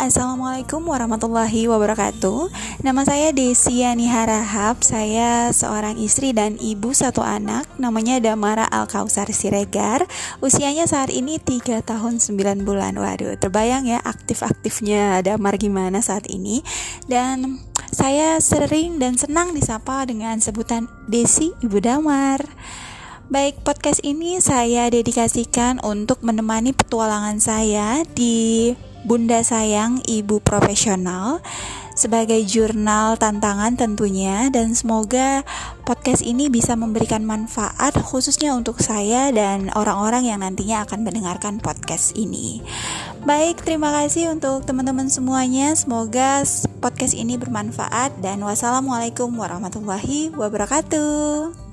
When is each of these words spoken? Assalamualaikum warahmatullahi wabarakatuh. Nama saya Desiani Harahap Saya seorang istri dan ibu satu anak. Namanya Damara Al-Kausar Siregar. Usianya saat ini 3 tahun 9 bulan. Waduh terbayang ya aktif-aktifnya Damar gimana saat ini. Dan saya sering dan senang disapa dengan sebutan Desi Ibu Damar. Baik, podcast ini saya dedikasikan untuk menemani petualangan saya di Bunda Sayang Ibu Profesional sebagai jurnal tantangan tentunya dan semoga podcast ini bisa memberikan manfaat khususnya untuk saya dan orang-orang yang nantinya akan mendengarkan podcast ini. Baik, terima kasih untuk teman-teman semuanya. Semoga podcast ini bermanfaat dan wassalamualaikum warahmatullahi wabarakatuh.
Assalamualaikum 0.00 0.80
warahmatullahi 0.88 1.68
wabarakatuh. 1.68 2.48
Nama 2.80 3.04
saya 3.04 3.36
Desiani 3.36 4.08
Harahap 4.08 4.80
Saya 4.80 5.52
seorang 5.52 6.00
istri 6.00 6.32
dan 6.32 6.56
ibu 6.56 6.96
satu 6.96 7.20
anak. 7.20 7.68
Namanya 7.76 8.16
Damara 8.16 8.64
Al-Kausar 8.64 9.28
Siregar. 9.28 10.08
Usianya 10.40 10.88
saat 10.88 11.12
ini 11.12 11.36
3 11.36 11.84
tahun 11.84 12.16
9 12.16 12.64
bulan. 12.64 12.96
Waduh 12.96 13.36
terbayang 13.36 13.84
ya 13.84 14.00
aktif-aktifnya 14.00 15.20
Damar 15.20 15.60
gimana 15.60 16.00
saat 16.00 16.32
ini. 16.32 16.64
Dan 17.04 17.60
saya 17.92 18.40
sering 18.40 18.96
dan 18.96 19.20
senang 19.20 19.52
disapa 19.52 20.08
dengan 20.08 20.40
sebutan 20.40 20.88
Desi 21.12 21.52
Ibu 21.60 21.76
Damar. 21.76 22.40
Baik, 23.28 23.60
podcast 23.68 24.00
ini 24.00 24.40
saya 24.40 24.88
dedikasikan 24.88 25.76
untuk 25.84 26.24
menemani 26.24 26.72
petualangan 26.72 27.36
saya 27.36 28.00
di 28.16 28.72
Bunda 29.04 29.40
Sayang 29.40 30.04
Ibu 30.04 30.44
Profesional 30.44 31.40
sebagai 32.00 32.40
jurnal 32.48 33.20
tantangan 33.20 33.76
tentunya 33.76 34.48
dan 34.48 34.72
semoga 34.72 35.44
podcast 35.84 36.24
ini 36.24 36.48
bisa 36.48 36.72
memberikan 36.72 37.20
manfaat 37.28 37.92
khususnya 37.92 38.56
untuk 38.56 38.80
saya 38.80 39.28
dan 39.28 39.68
orang-orang 39.76 40.24
yang 40.32 40.40
nantinya 40.40 40.88
akan 40.88 41.04
mendengarkan 41.04 41.60
podcast 41.60 42.16
ini. 42.16 42.64
Baik, 43.28 43.60
terima 43.60 43.92
kasih 43.92 44.32
untuk 44.32 44.64
teman-teman 44.64 45.12
semuanya. 45.12 45.76
Semoga 45.76 46.40
podcast 46.80 47.12
ini 47.12 47.36
bermanfaat 47.36 48.16
dan 48.24 48.40
wassalamualaikum 48.40 49.28
warahmatullahi 49.36 50.32
wabarakatuh. 50.32 51.69